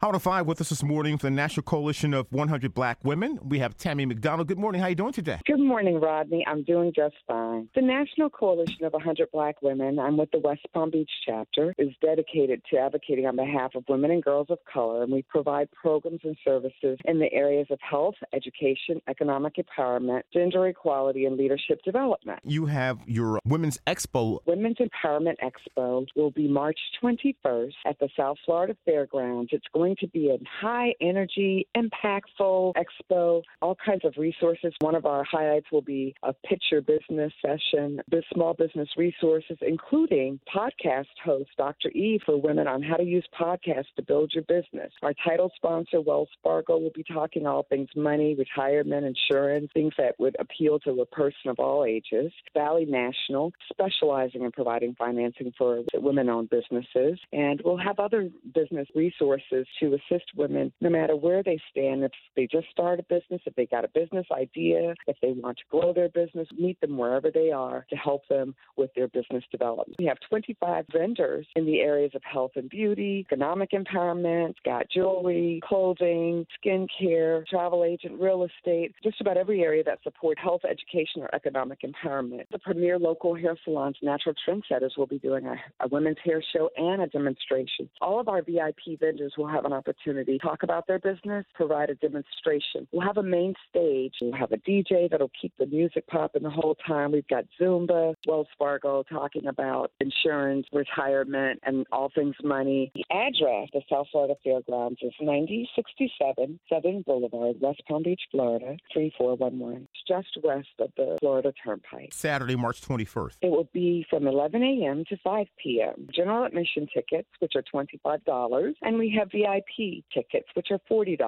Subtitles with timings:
[0.00, 3.36] Out of five with us this morning for the National Coalition of 100 Black Women.
[3.42, 4.46] We have Tammy McDonald.
[4.46, 4.80] Good morning.
[4.80, 5.40] How are you doing today?
[5.44, 6.44] Good morning, Rodney.
[6.46, 7.68] I'm doing just fine.
[7.74, 11.88] The National Coalition of 100 Black Women, I'm with the West Palm Beach chapter, is
[12.00, 16.20] dedicated to advocating on behalf of women and girls of color, and we provide programs
[16.22, 22.38] and services in the areas of health, education, economic empowerment, gender equality, and leadership development.
[22.44, 24.38] You have your Women's Expo.
[24.46, 29.50] Women's Empowerment Expo will be March 21st at the South Florida Fairgrounds.
[29.52, 34.74] It's going going to be a high energy, impactful expo, all kinds of resources.
[34.80, 38.00] One of our highlights will be a picture business session,
[38.34, 41.88] small business resources, including podcast host Dr.
[41.90, 44.92] E for women on how to use podcasts to build your business.
[45.02, 50.18] Our title sponsor, Wells Fargo, will be talking all things money, retirement, insurance, things that
[50.18, 52.32] would appeal to a person of all ages.
[52.52, 57.18] Valley National, specializing in providing financing for women owned businesses.
[57.32, 62.04] And we'll have other business resources to assist women no matter where they stand.
[62.04, 65.58] If they just start a business, if they got a business idea, if they want
[65.58, 69.44] to grow their business, meet them wherever they are to help them with their business
[69.50, 69.96] development.
[69.98, 75.60] We have 25 vendors in the areas of health and beauty, economic empowerment, got jewelry,
[75.64, 81.34] clothing, skincare, travel agent, real estate, just about every area that support health, education, or
[81.34, 82.44] economic empowerment.
[82.50, 86.70] The premier local hair salons, Natural Trendsetters, will be doing a, a women's hair show
[86.76, 87.88] and a demonstration.
[88.00, 91.90] All of our VIP vendors will have an opportunity to talk about their business, provide
[91.90, 92.88] a demonstration.
[92.90, 94.14] We'll have a main stage.
[94.20, 97.12] We'll have a DJ that'll keep the music popping the whole time.
[97.12, 102.90] We've got Zumba, Wells Fargo talking about insurance, retirement, and all things money.
[102.94, 109.88] The address, the South Florida Fairgrounds, is 9067 Southern Boulevard, West Palm Beach, Florida, 3411.
[109.92, 112.12] It's just west of the Florida Turnpike.
[112.12, 113.36] Saturday, March 21st.
[113.42, 115.04] It will be from 11 a.m.
[115.08, 116.08] to 5 p.m.
[116.14, 121.18] General admission tickets, which are $25, and we have VIP VIP tickets, which are $40.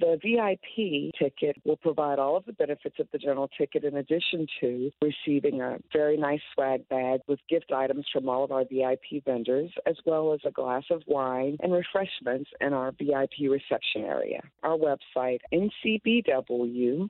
[0.00, 4.46] The VIP ticket will provide all of the benefits of the general ticket in addition
[4.60, 9.24] to receiving a very nice swag bag with gift items from all of our VIP
[9.24, 14.40] vendors, as well as a glass of wine and refreshments in our VIP reception area.
[14.62, 17.08] Our website, ncbw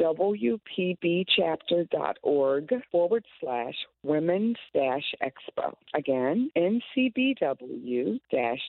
[0.00, 5.72] wpbchapter.org forward slash women's expo.
[5.94, 8.18] Again, ncbw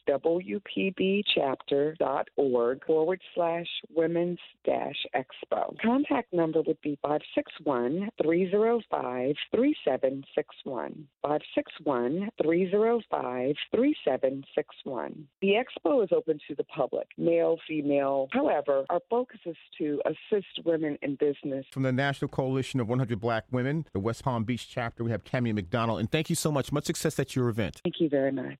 [0.08, 5.76] wpb bbchapter.org forward slash women's dash expo.
[5.82, 11.08] Contact number would be 561 305 3761.
[11.22, 15.28] 561 305 3761.
[15.42, 18.28] The expo is open to the public, male, female.
[18.32, 21.66] However, our focus is to assist women in business.
[21.72, 25.24] From the National Coalition of 100 Black Women, the West Palm Beach chapter, we have
[25.24, 26.00] Tammy McDonald.
[26.00, 26.72] And thank you so much.
[26.72, 27.82] Much success at your event.
[27.84, 28.60] Thank you very much.